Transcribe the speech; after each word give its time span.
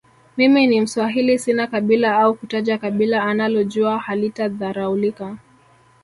mimi 0.37 0.67
ni 0.67 0.81
mswahili 0.81 1.39
sina 1.39 1.67
kabila 1.67 2.19
au 2.19 2.33
kutaja 2.33 2.77
kabila 2.77 3.23
analojua 3.23 3.99
halitadharaulika 3.99 5.37